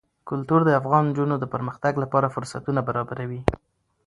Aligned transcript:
کلتور 0.29 0.61
د 0.65 0.69
افغان 0.81 1.03
نجونو 1.09 1.35
د 1.39 1.45
پرمختګ 1.53 1.93
لپاره 2.03 2.33
فرصتونه 2.35 2.79
برابروي. 2.87 3.41